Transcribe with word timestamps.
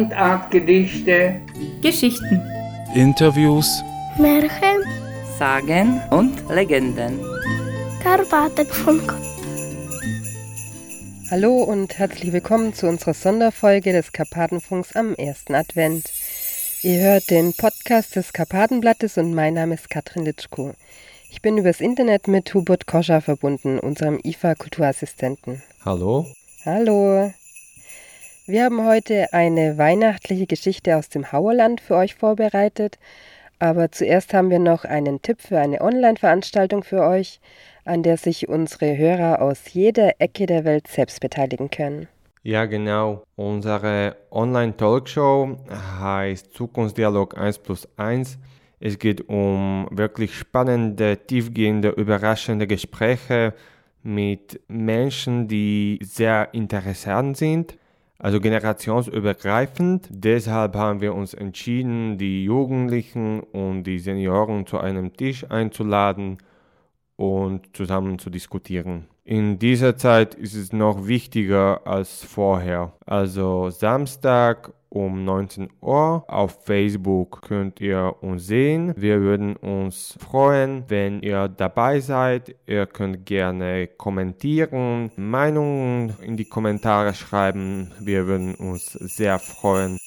Mundartgedichte, 0.00 1.42
Geschichten, 1.82 2.40
Interviews, 2.94 3.82
Märchen, 4.16 4.82
Sagen 5.38 6.00
und 6.08 6.48
Legenden. 6.48 7.20
Karpatenfunk. 8.02 9.14
Hallo 11.30 11.64
und 11.64 11.98
herzlich 11.98 12.32
willkommen 12.32 12.72
zu 12.72 12.88
unserer 12.88 13.12
Sonderfolge 13.12 13.92
des 13.92 14.12
Karpatenfunks 14.12 14.96
am 14.96 15.14
ersten 15.16 15.54
Advent. 15.54 16.10
Ihr 16.80 17.02
hört 17.02 17.28
den 17.28 17.52
Podcast 17.52 18.16
des 18.16 18.32
Karpatenblattes 18.32 19.18
und 19.18 19.34
mein 19.34 19.52
Name 19.52 19.74
ist 19.74 19.90
Katrin 19.90 20.24
Litschko. 20.24 20.72
Ich 21.30 21.42
bin 21.42 21.58
übers 21.58 21.82
Internet 21.82 22.26
mit 22.26 22.54
Hubert 22.54 22.86
Koscher 22.86 23.20
verbunden, 23.20 23.78
unserem 23.78 24.18
IFA-Kulturassistenten. 24.24 25.62
Hallo? 25.84 26.26
Hallo. 26.64 27.34
Wir 28.50 28.64
haben 28.64 28.84
heute 28.84 29.32
eine 29.32 29.78
weihnachtliche 29.78 30.48
Geschichte 30.48 30.96
aus 30.96 31.08
dem 31.08 31.30
Hauerland 31.30 31.80
für 31.80 31.94
euch 31.94 32.16
vorbereitet, 32.16 32.98
aber 33.60 33.92
zuerst 33.92 34.34
haben 34.34 34.50
wir 34.50 34.58
noch 34.58 34.84
einen 34.84 35.22
Tipp 35.22 35.40
für 35.40 35.60
eine 35.60 35.80
Online-Veranstaltung 35.80 36.82
für 36.82 37.02
euch, 37.02 37.38
an 37.84 38.02
der 38.02 38.16
sich 38.16 38.48
unsere 38.48 38.98
Hörer 38.98 39.40
aus 39.40 39.72
jeder 39.72 40.20
Ecke 40.20 40.46
der 40.46 40.64
Welt 40.64 40.88
selbst 40.88 41.20
beteiligen 41.20 41.70
können. 41.70 42.08
Ja, 42.42 42.64
genau. 42.64 43.22
Unsere 43.36 44.16
Online-Talkshow 44.32 45.56
heißt 46.00 46.52
Zukunftsdialog 46.52 47.38
1 47.38 47.60
plus 47.60 47.88
1. 47.98 48.36
Es 48.80 48.98
geht 48.98 49.28
um 49.28 49.86
wirklich 49.92 50.34
spannende, 50.34 51.18
tiefgehende, 51.24 51.90
überraschende 51.90 52.66
Gespräche 52.66 53.54
mit 54.02 54.60
Menschen, 54.66 55.46
die 55.46 56.00
sehr 56.02 56.52
interessant 56.52 57.36
sind 57.36 57.76
also 58.20 58.38
generationsübergreifend. 58.38 60.06
Deshalb 60.10 60.76
haben 60.76 61.00
wir 61.00 61.14
uns 61.14 61.34
entschieden, 61.34 62.18
die 62.18 62.44
Jugendlichen 62.44 63.40
und 63.40 63.84
die 63.84 63.98
Senioren 63.98 64.66
zu 64.66 64.78
einem 64.78 65.14
Tisch 65.16 65.50
einzuladen 65.50 66.38
und 67.16 67.74
zusammen 67.76 68.18
zu 68.18 68.30
diskutieren. 68.30 69.06
In 69.24 69.58
dieser 69.58 69.96
Zeit 69.96 70.34
ist 70.34 70.54
es 70.54 70.72
noch 70.72 71.06
wichtiger 71.06 71.86
als 71.86 72.24
vorher. 72.24 72.92
Also 73.06 73.70
Samstag 73.70 74.72
um 74.90 75.24
19 75.24 75.70
Uhr 75.80 76.24
auf 76.26 76.64
Facebook 76.64 77.42
könnt 77.42 77.80
ihr 77.80 78.16
uns 78.20 78.46
sehen. 78.46 78.92
Wir 78.96 79.20
würden 79.20 79.56
uns 79.56 80.18
freuen, 80.18 80.84
wenn 80.88 81.22
ihr 81.22 81.48
dabei 81.48 82.00
seid. 82.00 82.54
Ihr 82.66 82.86
könnt 82.86 83.24
gerne 83.24 83.86
kommentieren, 83.86 85.10
Meinungen 85.16 86.14
in 86.20 86.36
die 86.36 86.44
Kommentare 86.44 87.14
schreiben. 87.14 87.92
Wir 88.00 88.26
würden 88.26 88.54
uns 88.56 88.92
sehr 88.92 89.38
freuen. 89.38 89.98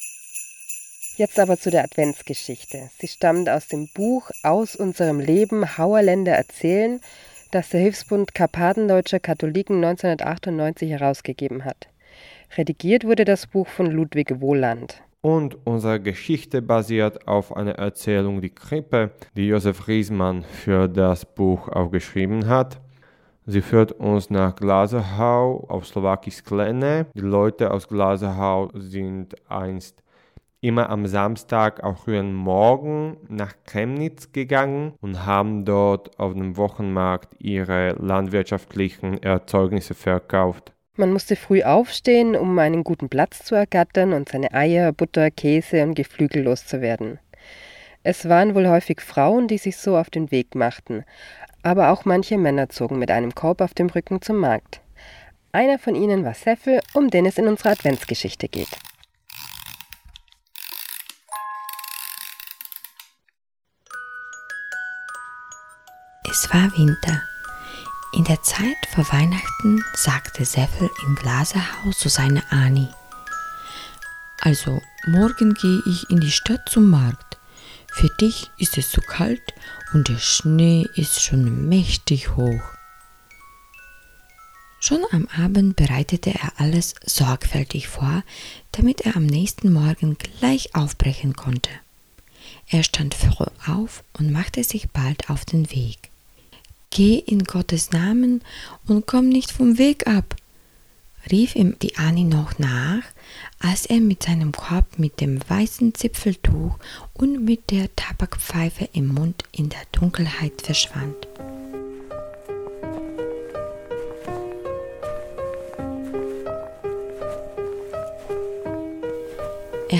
Jetzt 1.15 1.39
aber 1.39 1.57
zu 1.57 1.71
der 1.71 1.83
Adventsgeschichte. 1.83 2.89
Sie 2.99 3.07
stammt 3.07 3.47
aus 3.47 3.67
dem 3.67 3.87
Buch 3.93 4.31
Aus 4.41 4.75
unserem 4.75 5.19
Leben 5.19 5.77
Hauerländer 5.77 6.33
erzählen, 6.33 6.99
das 7.51 7.69
der 7.69 7.81
Hilfsbund 7.81 8.33
Karpatendeutscher 8.33 9.19
Katholiken 9.19 9.77
1998 9.77 10.89
herausgegeben 10.89 11.65
hat. 11.65 11.87
Redigiert 12.55 13.03
wurde 13.03 13.25
das 13.25 13.47
Buch 13.47 13.67
von 13.67 13.87
Ludwig 13.87 14.39
Wohland. 14.39 15.01
Und 15.21 15.57
unsere 15.65 15.99
Geschichte 15.99 16.61
basiert 16.61 17.27
auf 17.27 17.55
einer 17.55 17.75
Erzählung 17.75 18.41
Die 18.41 18.53
Krippe, 18.53 19.11
die 19.35 19.47
Josef 19.47 19.87
Riesmann 19.87 20.43
für 20.43 20.87
das 20.87 21.25
Buch 21.25 21.67
aufgeschrieben 21.69 22.47
hat. 22.47 22.79
Sie 23.45 23.61
führt 23.61 23.93
uns 23.93 24.29
nach 24.29 24.55
Glaserhau 24.55 25.65
auf 25.67 25.87
Slowakisch 25.87 26.43
Klene. 26.43 27.07
Die 27.15 27.21
Leute 27.21 27.71
aus 27.71 27.87
Glaserhau 27.87 28.69
sind 28.75 29.35
einst 29.49 30.03
immer 30.61 30.89
am 30.89 31.07
Samstag, 31.07 31.83
auch 31.83 31.97
frühen 31.97 32.33
Morgen, 32.33 33.17
nach 33.27 33.53
Chemnitz 33.65 34.31
gegangen 34.31 34.93
und 35.01 35.25
haben 35.25 35.65
dort 35.65 36.19
auf 36.19 36.33
dem 36.33 36.55
Wochenmarkt 36.55 37.35
ihre 37.39 37.93
landwirtschaftlichen 37.99 39.21
Erzeugnisse 39.21 39.93
verkauft. 39.93 40.73
Man 40.95 41.11
musste 41.11 41.35
früh 41.35 41.63
aufstehen, 41.63 42.35
um 42.35 42.59
einen 42.59 42.83
guten 42.83 43.09
Platz 43.09 43.43
zu 43.43 43.55
ergattern 43.55 44.13
und 44.13 44.29
seine 44.29 44.53
Eier, 44.53 44.91
Butter, 44.91 45.31
Käse 45.31 45.81
und 45.81 45.95
Geflügel 45.95 46.43
loszuwerden. 46.43 47.17
Es 48.03 48.29
waren 48.29 48.53
wohl 48.53 48.67
häufig 48.67 49.01
Frauen, 49.01 49.47
die 49.47 49.57
sich 49.57 49.77
so 49.77 49.97
auf 49.97 50.11
den 50.11 50.29
Weg 50.29 50.53
machten, 50.53 51.03
aber 51.63 51.89
auch 51.89 52.05
manche 52.05 52.37
Männer 52.37 52.69
zogen 52.69 52.99
mit 52.99 53.09
einem 53.09 53.33
Korb 53.33 53.61
auf 53.61 53.73
dem 53.73 53.87
Rücken 53.87 54.21
zum 54.21 54.37
Markt. 54.37 54.81
Einer 55.51 55.79
von 55.79 55.95
ihnen 55.95 56.23
war 56.23 56.35
Seffel, 56.35 56.79
um 56.93 57.09
den 57.09 57.25
es 57.25 57.39
in 57.39 57.47
unserer 57.47 57.71
Adventsgeschichte 57.71 58.47
geht. 58.47 58.69
Es 66.29 66.47
war 66.53 66.71
Winter. 66.77 67.32
In 68.15 68.25
der 68.25 68.43
Zeit 68.43 68.77
vor 68.93 69.11
Weihnachten 69.11 69.83
sagte 69.95 70.45
Seffel 70.45 70.87
im 71.03 71.15
Glaserhaus 71.15 71.97
zu 71.97 72.09
seiner 72.09 72.43
Ani. 72.51 72.87
Also, 74.39 74.83
morgen 75.07 75.55
gehe 75.55 75.81
ich 75.87 76.07
in 76.11 76.19
die 76.19 76.31
Stadt 76.31 76.69
zum 76.69 76.91
Markt. 76.91 77.39
Für 77.91 78.09
dich 78.21 78.51
ist 78.59 78.77
es 78.77 78.91
zu 78.91 79.01
kalt 79.01 79.41
und 79.93 80.09
der 80.09 80.19
Schnee 80.19 80.85
ist 80.95 81.23
schon 81.23 81.67
mächtig 81.67 82.35
hoch. 82.35 82.61
Schon 84.79 85.01
am 85.11 85.27
Abend 85.35 85.75
bereitete 85.75 86.35
er 86.35 86.51
alles 86.57 86.93
sorgfältig 87.03 87.87
vor, 87.87 88.23
damit 88.73 89.01
er 89.01 89.15
am 89.15 89.25
nächsten 89.25 89.73
Morgen 89.73 90.19
gleich 90.19 90.75
aufbrechen 90.75 91.35
konnte. 91.35 91.71
Er 92.67 92.83
stand 92.83 93.15
früh 93.15 93.45
auf 93.65 94.03
und 94.19 94.31
machte 94.31 94.63
sich 94.63 94.91
bald 94.91 95.31
auf 95.31 95.45
den 95.45 95.71
Weg. 95.71 96.12
Geh 96.95 97.17
in 97.17 97.45
Gottes 97.45 97.89
Namen 97.89 98.43
und 98.87 99.07
komm 99.07 99.27
nicht 99.27 99.51
vom 99.51 99.79
Weg 99.79 100.05
ab, 100.05 100.35
rief 101.31 101.55
ihm 101.55 101.75
die 101.81 101.97
Annie 101.97 102.23
noch 102.23 102.59
nach, 102.59 103.01
als 103.57 103.87
er 103.87 103.99
mit 103.99 104.21
seinem 104.21 104.51
Korb 104.51 104.99
mit 104.99 105.19
dem 105.19 105.39
weißen 105.49 105.95
Zipfeltuch 105.95 106.77
und 107.13 107.43
mit 107.43 107.71
der 107.71 107.89
Tabakpfeife 107.95 108.87
im 108.93 109.07
Mund 109.07 109.43
in 109.51 109.69
der 109.69 109.81
Dunkelheit 109.91 110.61
verschwand. 110.61 111.27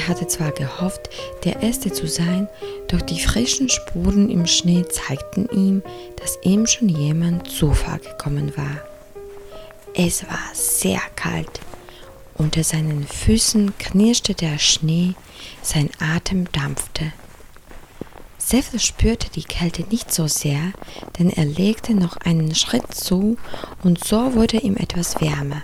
Er 0.03 0.09
hatte 0.09 0.27
zwar 0.27 0.51
gehofft, 0.51 1.09
der 1.45 1.61
Erste 1.61 1.89
zu 1.89 2.07
sein, 2.07 2.49
doch 2.89 3.01
die 3.01 3.21
frischen 3.21 3.69
Spuren 3.69 4.29
im 4.29 4.45
Schnee 4.47 4.83
zeigten 4.89 5.47
ihm, 5.53 5.81
dass 6.17 6.37
ihm 6.41 6.67
schon 6.67 6.89
jemand 6.89 7.49
zuvor 7.49 7.99
gekommen 7.99 8.51
war. 8.57 8.81
Es 9.95 10.27
war 10.27 10.43
sehr 10.51 10.99
kalt. 11.15 11.61
Unter 12.33 12.65
seinen 12.65 13.07
Füßen 13.07 13.77
knirschte 13.77 14.33
der 14.33 14.59
Schnee, 14.59 15.13
sein 15.61 15.89
Atem 15.99 16.51
dampfte. 16.51 17.13
Seffel 18.37 18.81
spürte 18.81 19.29
die 19.29 19.45
Kälte 19.45 19.83
nicht 19.83 20.13
so 20.13 20.27
sehr, 20.27 20.73
denn 21.17 21.29
er 21.29 21.45
legte 21.45 21.93
noch 21.93 22.17
einen 22.17 22.55
Schritt 22.55 22.93
zu 22.93 23.37
und 23.83 24.03
so 24.03 24.35
wurde 24.35 24.57
ihm 24.57 24.75
etwas 24.75 25.21
wärmer. 25.21 25.63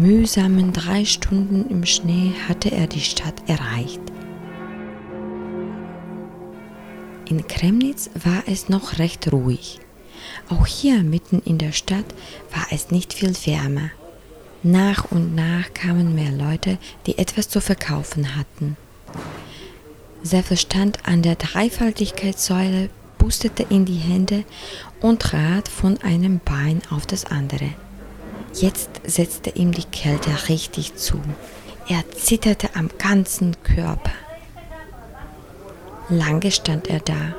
Mühsamen 0.00 0.72
drei 0.72 1.04
Stunden 1.04 1.68
im 1.68 1.84
Schnee 1.84 2.32
hatte 2.48 2.70
er 2.70 2.86
die 2.86 3.02
Stadt 3.02 3.34
erreicht. 3.46 4.00
In 7.28 7.46
Kremnitz 7.46 8.08
war 8.14 8.42
es 8.46 8.70
noch 8.70 8.98
recht 8.98 9.30
ruhig. 9.30 9.78
Auch 10.48 10.66
hier 10.66 11.02
mitten 11.02 11.42
in 11.44 11.58
der 11.58 11.72
Stadt 11.72 12.06
war 12.52 12.66
es 12.70 12.90
nicht 12.90 13.12
viel 13.12 13.34
wärmer. 13.44 13.90
Nach 14.62 15.10
und 15.10 15.34
nach 15.34 15.72
kamen 15.74 16.14
mehr 16.14 16.32
Leute, 16.32 16.78
die 17.06 17.18
etwas 17.18 17.50
zu 17.50 17.60
verkaufen 17.60 18.36
hatten. 18.36 18.76
Seffe 20.22 20.56
stand 20.56 21.06
an 21.06 21.22
der 21.22 21.36
Dreifaltigkeitssäule, 21.36 22.88
pustete 23.18 23.66
in 23.68 23.84
die 23.84 23.98
Hände 23.98 24.44
und 25.00 25.20
trat 25.20 25.68
von 25.68 25.98
einem 25.98 26.40
Bein 26.42 26.80
auf 26.90 27.06
das 27.06 27.26
andere. 27.26 27.74
Jetzt 28.52 28.90
setzte 29.04 29.50
ihm 29.50 29.72
die 29.72 29.84
Kälte 29.84 30.30
richtig 30.48 30.96
zu. 30.96 31.20
Er 31.88 32.08
zitterte 32.10 32.70
am 32.74 32.90
ganzen 32.98 33.56
Körper. 33.62 34.12
Lange 36.08 36.50
stand 36.50 36.88
er 36.88 37.00
da. 37.00 37.34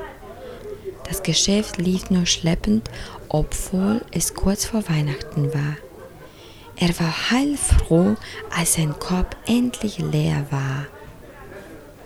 Das 1.08 1.22
Geschäft 1.22 1.76
lief 1.76 2.08
nur 2.10 2.24
schleppend, 2.24 2.88
obwohl 3.28 4.02
es 4.12 4.34
kurz 4.34 4.64
vor 4.64 4.88
Weihnachten 4.88 5.52
war. 5.52 5.76
Er 6.76 6.98
war 6.98 7.30
heilfroh, 7.30 8.16
als 8.56 8.74
sein 8.74 8.98
Korb 8.98 9.36
endlich 9.46 9.98
leer 9.98 10.46
war. 10.50 10.86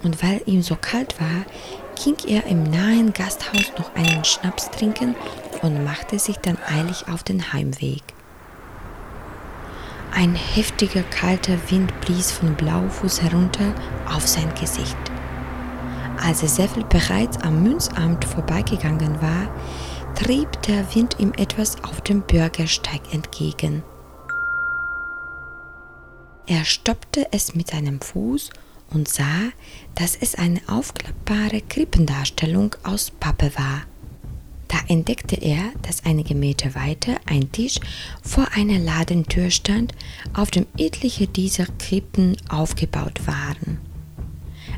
Und 0.02 0.22
weil 0.22 0.42
ihm 0.46 0.62
so 0.62 0.76
kalt 0.76 1.20
war, 1.20 1.46
ging 2.04 2.16
er 2.26 2.46
im 2.46 2.64
nahen 2.64 3.12
Gasthaus 3.12 3.72
noch 3.78 3.94
einen 3.94 4.24
Schnaps 4.24 4.70
trinken 4.70 5.14
und 5.62 5.84
machte 5.84 6.18
sich 6.18 6.36
dann 6.36 6.58
eilig 6.66 7.08
auf 7.08 7.22
den 7.22 7.52
Heimweg. 7.52 8.02
Ein 10.16 10.34
heftiger 10.34 11.02
kalter 11.02 11.58
Wind 11.70 11.92
blies 12.00 12.32
von 12.32 12.54
Blaufuß 12.54 13.20
herunter 13.20 13.74
auf 14.06 14.26
sein 14.26 14.50
Gesicht. 14.58 14.96
Als 16.18 16.40
Seffel 16.40 16.84
bereits 16.84 17.36
am 17.42 17.62
Münzamt 17.62 18.24
vorbeigegangen 18.24 19.20
war, 19.20 19.54
trieb 20.14 20.62
der 20.62 20.94
Wind 20.94 21.16
ihm 21.18 21.34
etwas 21.36 21.84
auf 21.84 22.00
dem 22.00 22.22
Bürgersteig 22.22 23.12
entgegen. 23.12 23.82
Er 26.46 26.64
stoppte 26.64 27.26
es 27.32 27.54
mit 27.54 27.68
seinem 27.68 28.00
Fuß 28.00 28.48
und 28.94 29.08
sah, 29.08 29.50
dass 29.96 30.16
es 30.16 30.34
eine 30.34 30.62
aufklappbare 30.66 31.60
Krippendarstellung 31.60 32.74
aus 32.84 33.10
Pappe 33.10 33.50
war. 33.54 33.82
Da 34.68 34.78
entdeckte 34.88 35.36
er, 35.36 35.72
dass 35.82 36.04
einige 36.04 36.34
Meter 36.34 36.74
weiter 36.74 37.16
ein 37.26 37.52
Tisch 37.52 37.78
vor 38.22 38.48
einer 38.54 38.78
Ladentür 38.78 39.50
stand, 39.50 39.94
auf 40.32 40.50
dem 40.50 40.66
etliche 40.76 41.26
dieser 41.28 41.66
Krippen 41.78 42.36
aufgebaut 42.48 43.26
waren. 43.26 43.78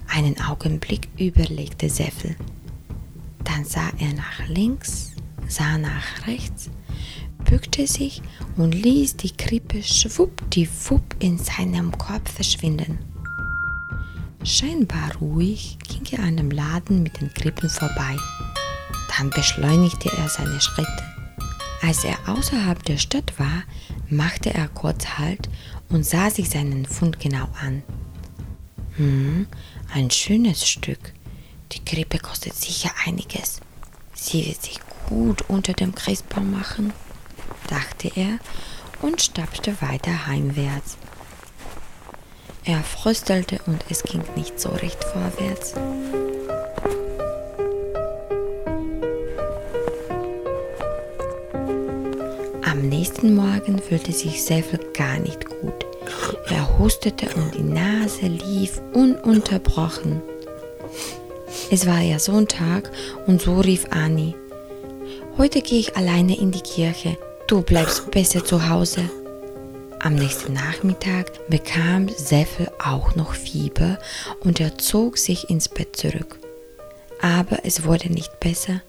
Einen 0.08 0.40
Augenblick 0.40 1.08
überlegte 1.19 1.88
Seffel. 1.88 2.37
Dann 3.44 3.64
sah 3.64 3.90
er 3.99 4.12
nach 4.14 4.46
links, 4.49 5.12
sah 5.49 5.79
nach 5.79 6.26
rechts, 6.26 6.70
bückte 7.44 7.87
sich 7.87 8.20
und 8.56 8.75
ließ 8.75 9.17
die 9.17 9.31
Krippe 9.37 9.82
schwuppdiwupp 9.82 11.17
in 11.20 11.38
seinem 11.38 11.96
Korb 11.96 12.29
verschwinden. 12.29 12.99
Scheinbar 14.44 15.17
ruhig 15.17 15.79
ging 15.88 16.06
er 16.19 16.25
an 16.25 16.37
dem 16.37 16.50
Laden 16.50 17.02
mit 17.02 17.20
den 17.20 17.32
Krippen 17.32 17.69
vorbei. 17.69 18.17
Dann 19.16 19.31
beschleunigte 19.31 20.10
er 20.16 20.28
seine 20.28 20.60
Schritte. 20.60 21.02
Als 21.82 22.05
er 22.05 22.16
außerhalb 22.28 22.82
der 22.84 22.99
Stadt 22.99 23.38
war, 23.38 23.62
machte 24.08 24.52
er 24.52 24.69
kurz 24.69 25.19
Halt 25.19 25.49
und 25.88 26.05
sah 26.05 26.31
sich 26.31 26.50
seinen 26.50 26.87
Fund 26.87 27.20
genau 27.20 27.49
an. 27.60 27.82
Hm, 28.96 29.46
ein 29.93 30.10
schönes 30.10 30.69
Stück. 30.69 31.12
Die 31.72 31.84
Krippe 31.84 32.19
kostet 32.19 32.55
sicher 32.55 32.90
einiges. 33.06 33.60
Sie 34.14 34.44
wird 34.46 34.62
sich 34.62 34.81
gut 35.08 35.43
unter 35.49 35.72
dem 35.72 35.94
Christbaum 35.94 36.50
machen, 36.50 36.93
dachte 37.69 38.11
er 38.14 38.38
und 39.00 39.22
stapfte 39.22 39.81
weiter 39.81 40.26
heimwärts. 40.26 40.99
Er 42.64 42.82
fröstelte 42.82 43.61
und 43.66 43.84
es 43.88 44.02
ging 44.02 44.22
nicht 44.37 44.61
so 44.61 44.70
recht 44.70 45.02
vorwärts. 45.02 45.75
Am 52.70 52.87
nächsten 52.87 53.35
Morgen 53.35 53.79
fühlte 53.79 54.12
sich 54.12 54.44
Seffel 54.44 54.79
gar 54.93 55.19
nicht 55.20 55.49
gut. 55.49 55.87
Er 56.50 56.79
hustete 56.79 57.26
und 57.35 57.55
die 57.55 57.62
Nase 57.62 58.26
lief 58.26 58.82
ununterbrochen. 58.93 60.20
Es 61.70 61.87
war 61.87 62.00
ja 62.00 62.19
Sonntag 62.19 62.91
und 63.26 63.41
so 63.41 63.61
rief 63.61 63.87
Anni. 63.88 64.35
Heute 65.38 65.62
gehe 65.62 65.81
ich 65.81 65.97
alleine 65.97 66.38
in 66.38 66.50
die 66.50 66.61
Kirche. 66.61 67.17
Du 67.47 67.62
bleibst 67.62 68.11
besser 68.11 68.44
zu 68.44 68.69
Hause. 68.69 69.09
Am 70.00 70.14
nächsten 70.14 70.53
Nachmittag 70.53 71.49
bekam 71.49 72.11
Seffel 72.11 72.71
auch 72.85 73.14
noch 73.14 73.32
Fieber 73.32 73.99
und 74.41 74.61
er 74.61 74.76
zog 74.76 75.17
sich 75.17 75.49
ins 75.49 75.71
Bett 75.71 75.97
zurück. 75.97 76.38
Aber 77.23 77.61
es 77.64 77.85
wurde 77.85 78.12
nicht 78.12 78.41
besser. 78.41 78.82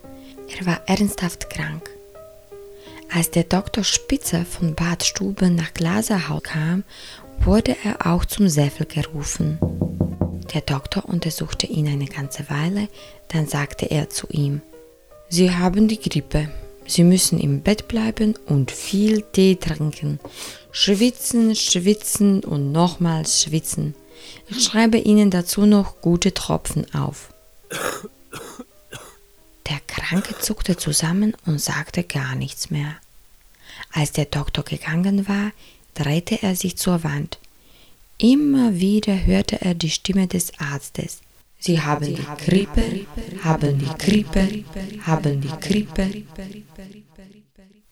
Er 0.59 0.65
war 0.65 0.81
ernsthaft 0.85 1.49
krank. 1.49 1.89
Als 3.11 3.31
der 3.31 3.43
Doktor 3.43 3.83
Spitzer 3.83 4.45
von 4.45 4.75
Bad 4.75 5.03
Stuben 5.03 5.55
nach 5.55 5.73
Glaserhaus 5.73 6.43
kam, 6.43 6.83
wurde 7.39 7.75
er 7.83 8.05
auch 8.05 8.25
zum 8.25 8.47
Seffel 8.47 8.85
gerufen. 8.85 9.57
Der 10.53 10.61
Doktor 10.61 11.05
untersuchte 11.05 11.65
ihn 11.67 11.87
eine 11.87 12.05
ganze 12.05 12.49
Weile, 12.49 12.87
dann 13.29 13.47
sagte 13.47 13.89
er 13.89 14.09
zu 14.09 14.27
ihm, 14.29 14.61
Sie 15.27 15.51
haben 15.51 15.87
die 15.87 15.99
Grippe. 15.99 16.49
Sie 16.85 17.03
müssen 17.03 17.39
im 17.39 17.61
Bett 17.61 17.87
bleiben 17.87 18.35
und 18.47 18.71
viel 18.71 19.21
Tee 19.21 19.55
trinken. 19.55 20.19
Schwitzen, 20.71 21.55
schwitzen 21.55 22.43
und 22.43 22.71
nochmals 22.71 23.43
schwitzen. 23.43 23.95
Ich 24.49 24.63
schreibe 24.63 24.97
Ihnen 24.97 25.29
dazu 25.29 25.65
noch 25.65 26.01
gute 26.01 26.33
Tropfen 26.33 26.93
auf. 26.93 27.31
Der 29.69 29.79
Kranke 29.87 30.37
zuckte 30.39 30.77
zusammen 30.77 31.35
und 31.45 31.61
sagte 31.61 32.03
gar 32.03 32.35
nichts 32.35 32.71
mehr. 32.71 32.95
Als 33.91 34.11
der 34.11 34.25
Doktor 34.25 34.63
gegangen 34.63 35.27
war, 35.27 35.51
drehte 35.93 36.41
er 36.41 36.55
sich 36.55 36.77
zur 36.77 37.03
Wand. 37.03 37.37
Immer 38.17 38.79
wieder 38.79 39.25
hörte 39.25 39.61
er 39.61 39.75
die 39.75 39.91
Stimme 39.91 40.27
des 40.27 40.59
Arztes. 40.59 41.21
Sie 41.59 41.81
haben 41.81 42.15
die 42.15 42.45
Grippe, 42.45 43.05
haben 43.43 43.79
die 43.79 44.05
Grippe, 44.05 44.63
haben 45.05 45.41
die 45.41 45.67
Grippe. 45.67 46.23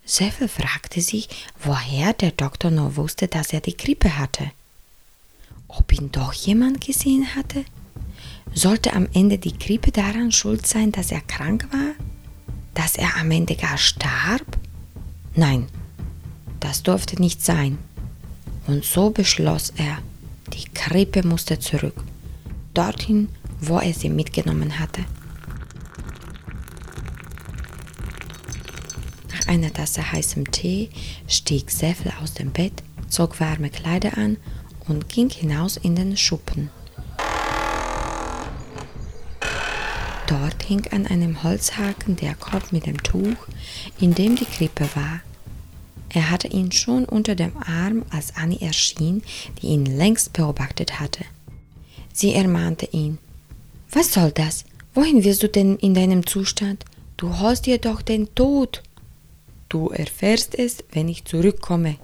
Seffel 0.05 0.47
fragte 0.47 1.01
sich, 1.01 1.27
woher 1.59 2.13
der 2.13 2.31
Doktor 2.31 2.71
nur 2.71 2.95
wusste, 2.95 3.27
dass 3.27 3.53
er 3.53 3.59
die 3.59 3.75
Grippe 3.75 4.17
hatte. 4.17 4.51
Ob 5.67 5.91
ihn 5.91 6.11
doch 6.11 6.33
jemand 6.33 6.79
gesehen 6.79 7.35
hatte? 7.35 7.65
Sollte 8.53 8.93
am 8.93 9.07
Ende 9.13 9.37
die 9.37 9.57
Grippe 9.57 9.91
daran 9.91 10.31
schuld 10.31 10.65
sein, 10.65 10.91
dass 10.91 11.11
er 11.11 11.21
krank 11.21 11.67
war? 11.71 11.93
Dass 12.73 12.95
er 12.95 13.17
am 13.17 13.31
Ende 13.31 13.55
gar 13.55 13.77
starb? 13.77 14.57
Nein, 15.35 15.67
das 16.59 16.83
durfte 16.83 17.21
nicht 17.21 17.43
sein. 17.43 17.77
Und 18.65 18.83
so 18.83 19.11
beschloss 19.11 19.71
er, 19.77 19.99
die 20.53 20.65
Grippe 20.73 21.25
musste 21.25 21.59
zurück, 21.59 22.03
dorthin, 22.73 23.29
wo 23.61 23.77
er 23.79 23.93
sie 23.93 24.09
mitgenommen 24.09 24.79
hatte. 24.79 25.05
Nach 29.31 29.47
einer 29.47 29.71
Tasse 29.71 30.11
heißem 30.11 30.51
Tee 30.51 30.89
stieg 31.27 31.71
Seffel 31.71 32.11
aus 32.21 32.33
dem 32.33 32.51
Bett, 32.51 32.83
zog 33.07 33.39
warme 33.39 33.69
Kleider 33.69 34.17
an 34.17 34.37
und 34.87 35.09
ging 35.09 35.29
hinaus 35.29 35.77
in 35.77 35.95
den 35.95 36.17
Schuppen. 36.17 36.69
Dort 40.27 40.63
hing 40.63 40.85
an 40.91 41.07
einem 41.07 41.41
Holzhaken 41.41 42.17
der 42.17 42.35
Korb 42.35 42.73
mit 42.73 42.85
dem 42.85 43.01
Tuch, 43.01 43.37
in 43.99 44.13
dem 44.13 44.35
die 44.35 44.45
Krippe 44.45 44.87
war. 44.93 45.21
Er 46.09 46.29
hatte 46.29 46.49
ihn 46.49 46.71
schon 46.71 47.05
unter 47.05 47.33
dem 47.35 47.55
Arm, 47.57 48.05
als 48.09 48.35
Annie 48.35 48.61
erschien, 48.61 49.23
die 49.61 49.67
ihn 49.67 49.85
längst 49.85 50.33
beobachtet 50.33 50.99
hatte. 50.99 51.23
Sie 52.13 52.33
ermahnte 52.33 52.87
ihn. 52.91 53.17
Was 53.91 54.13
soll 54.13 54.31
das? 54.31 54.65
Wohin 54.93 55.23
wirst 55.23 55.43
du 55.43 55.49
denn 55.49 55.77
in 55.77 55.93
deinem 55.93 56.25
Zustand? 56.25 56.83
Du 57.15 57.39
holst 57.39 57.65
dir 57.65 57.77
doch 57.77 58.01
den 58.01 58.33
Tod. 58.35 58.83
Du 59.69 59.89
erfährst 59.89 60.55
es, 60.55 60.83
wenn 60.91 61.07
ich 61.07 61.25
zurückkomme, 61.25 61.95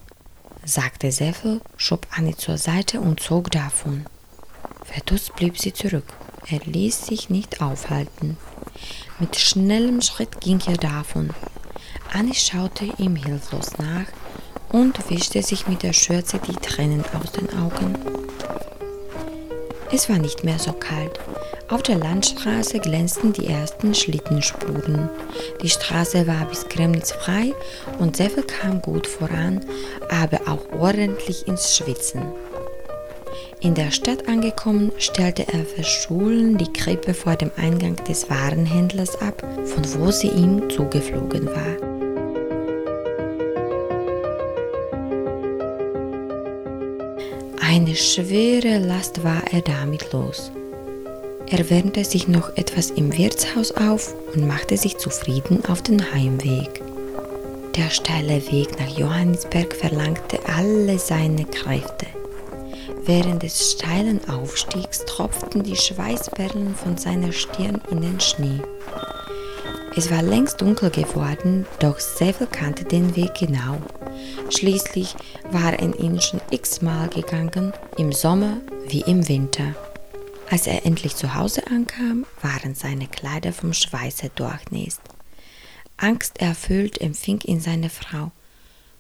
sagte 0.66 1.12
Seffel, 1.12 1.62
schob 1.76 2.08
Annie 2.12 2.38
zur 2.38 2.58
Seite 2.58 3.02
und 3.02 3.20
zog 3.20 3.52
davon. 3.52 4.06
Verdutzt 4.86 5.36
blieb 5.36 5.58
sie 5.58 5.74
zurück. 5.74 6.14
Er 6.50 6.60
ließ 6.66 7.06
sich 7.06 7.30
nicht 7.30 7.62
aufhalten. 7.62 8.38
Mit 9.20 9.38
schnellem 9.38 10.02
Schritt 10.02 10.42
ging 10.42 10.60
er 10.68 10.78
davon. 10.78 11.30
Annie 12.12 12.36
schaute 12.36 12.86
ihm 12.98 13.16
hilflos 13.16 13.78
nach 13.78 14.08
und 14.72 15.10
wischte 15.10 15.42
sich 15.42 15.68
mit 15.68 15.84
der 15.84 15.94
Schürze 15.94 16.40
die 16.40 16.56
Tränen 16.56 17.04
aus 17.14 17.32
den 17.32 17.50
Augen. 17.58 17.96
Es 19.92 20.10
war 20.10 20.18
nicht 20.18 20.44
mehr 20.44 20.60
so 20.60 20.74
kalt. 20.74 21.20
Auf 21.70 21.82
der 21.84 21.98
Landstraße 21.98 22.80
glänzten 22.80 23.32
die 23.32 23.48
ersten 23.48 23.96
Schlittenspuren. 23.96 25.10
Die 25.62 25.70
Straße 25.70 26.28
war 26.28 26.46
bis 26.46 26.68
Kremnitz 26.68 27.12
frei 27.12 27.54
und 28.00 28.18
Seffel 28.18 28.44
kam 28.44 28.82
gut 28.82 29.08
voran, 29.08 29.64
aber 30.10 30.42
auch 30.48 30.80
ordentlich 30.80 31.48
ins 31.48 31.78
Schwitzen. 31.78 32.24
In 33.64 33.76
der 33.76 33.92
Stadt 33.92 34.28
angekommen, 34.28 34.92
stellte 34.98 35.48
er 35.48 35.64
verschollen 35.64 36.58
die 36.58 36.72
Krippe 36.74 37.14
vor 37.14 37.38
dem 37.38 37.50
Eingang 37.56 37.96
des 38.04 38.30
Warenhändlers 38.30 39.16
ab, 39.22 39.42
von 39.64 39.84
wo 39.96 40.12
sie 40.12 40.28
ihm 40.28 40.70
zugeflogen 40.70 41.46
war. 41.46 41.78
Eine 47.62 47.96
schwere 47.96 48.80
Last 48.80 49.24
war 49.24 49.42
er 49.54 49.62
damit 49.62 50.12
los. 50.12 50.52
Er 51.48 51.70
wärmte 51.70 52.04
sich 52.04 52.28
noch 52.28 52.58
etwas 52.58 52.90
im 52.90 53.18
Wirtshaus 53.18 53.72
auf 53.72 54.14
und 54.36 54.46
machte 54.46 54.76
sich 54.76 54.98
zufrieden 54.98 55.64
auf 55.70 55.82
den 55.82 56.12
Heimweg. 56.14 56.82
Der 57.78 57.90
steile 57.90 58.46
Weg 58.52 58.78
nach 58.78 58.98
Johannisberg 58.98 59.74
verlangte 59.74 60.40
alle 60.54 61.00
seine 61.00 61.46
Kräfte. 61.46 62.08
Während 63.06 63.44
des 63.44 63.74
steilen 63.74 64.24
Aufstiegs 64.30 65.04
tropften 65.06 65.62
die 65.64 65.76
Schweißperlen 65.76 66.74
von 66.74 66.98
seiner 66.98 67.34
Stirn 67.34 67.82
in 67.92 68.02
den 68.02 68.20
Schnee. 68.22 68.62
Es 69.96 70.10
war 70.10 70.22
längst 70.22 70.62
dunkel 70.62 70.90
geworden, 70.90 71.66
doch 71.80 72.00
Sevel 72.00 72.48
kannte 72.48 72.86
den 72.86 73.16
Weg 73.18 73.34
genau. 73.36 73.78
Schließlich 74.50 75.16
war 75.52 75.74
er 75.74 76.00
ihn 76.00 76.22
schon 76.22 76.40
x-mal 76.50 77.10
gegangen, 77.10 77.74
im 77.98 78.14
Sommer 78.14 78.58
wie 78.88 79.02
im 79.02 79.28
Winter. 79.28 79.76
Als 80.50 80.68
er 80.68 80.86
endlich 80.86 81.16
zu 81.18 81.36
Hause 81.36 81.68
ankam, 81.68 82.26
waren 82.42 82.74
seine 82.74 83.08
Kleider 83.08 83.52
vom 83.52 83.74
Schweiße 83.74 84.32
durchnässt. 84.34 85.02
Angsterfüllt 85.98 87.02
empfing 87.02 87.42
ihn 87.42 87.60
seine 87.60 87.90
Frau. 87.90 88.32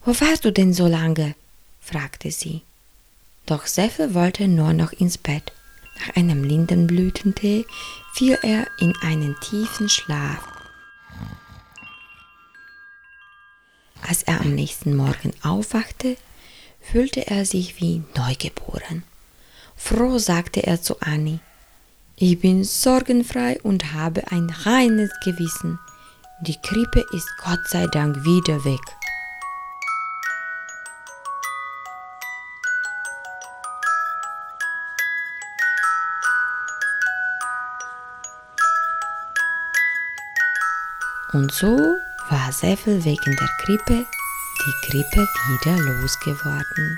Wo 0.03 0.11
warst 0.19 0.43
du 0.43 0.51
denn 0.51 0.73
so 0.73 0.87
lange? 0.87 1.35
fragte 1.79 2.29
sie. 2.29 2.63
Doch 3.45 3.65
Seffel 3.65 4.13
wollte 4.13 4.47
nur 4.47 4.73
noch 4.73 4.93
ins 4.93 5.17
Bett. 5.17 5.51
Nach 5.99 6.15
einem 6.15 6.43
Lindenblütentee 6.43 7.65
fiel 8.13 8.37
er 8.41 8.67
in 8.79 8.93
einen 9.01 9.35
tiefen 9.41 9.89
Schlaf. 9.89 10.47
Als 14.07 14.23
er 14.23 14.41
am 14.41 14.53
nächsten 14.53 14.95
Morgen 14.95 15.33
aufwachte, 15.43 16.17
fühlte 16.81 17.27
er 17.27 17.45
sich 17.45 17.79
wie 17.79 18.03
neugeboren. 18.15 19.03
Froh 19.75 20.17
sagte 20.17 20.65
er 20.65 20.81
zu 20.81 20.99
Annie, 20.99 21.39
ich 22.15 22.39
bin 22.39 22.63
sorgenfrei 22.63 23.59
und 23.63 23.93
habe 23.93 24.31
ein 24.31 24.49
reines 24.49 25.09
Gewissen. 25.23 25.79
Die 26.41 26.57
Krippe 26.61 27.05
ist 27.11 27.27
Gott 27.43 27.67
sei 27.67 27.87
Dank 27.87 28.23
wieder 28.23 28.63
weg. 28.65 28.81
Und 41.33 41.51
so 41.51 41.75
war 42.29 42.51
Seffel 42.51 43.03
wegen 43.03 43.35
der 43.35 43.49
Krippe 43.57 44.05
die 44.65 44.87
Krippe 44.87 45.27
wieder 45.49 45.75
losgeworden. 46.01 46.97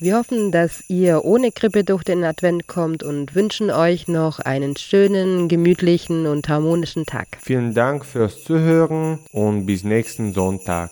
Wir 0.00 0.16
hoffen, 0.16 0.50
dass 0.50 0.82
ihr 0.88 1.24
ohne 1.24 1.50
Grippe 1.52 1.84
durch 1.84 2.04
den 2.04 2.24
Advent 2.24 2.68
kommt 2.68 3.02
und 3.02 3.34
wünschen 3.34 3.70
euch 3.70 4.08
noch 4.08 4.38
einen 4.38 4.76
schönen, 4.76 5.48
gemütlichen 5.48 6.26
und 6.26 6.48
harmonischen 6.48 7.04
Tag. 7.04 7.38
Vielen 7.42 7.74
Dank 7.74 8.06
fürs 8.06 8.42
Zuhören 8.44 9.18
und 9.30 9.66
bis 9.66 9.84
nächsten 9.84 10.32
Sonntag. 10.32 10.90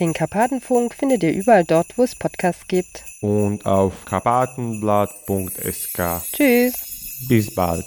Den 0.00 0.14
Karpatenfunk 0.14 0.94
findet 0.94 1.22
ihr 1.22 1.34
überall 1.34 1.64
dort, 1.64 1.98
wo 1.98 2.04
es 2.04 2.16
Podcasts 2.16 2.66
gibt. 2.66 3.04
Und 3.20 3.66
auf 3.66 4.06
karpatenblatt.sk. 4.06 6.22
Tschüss. 6.32 7.26
Bis 7.28 7.54
bald. 7.54 7.84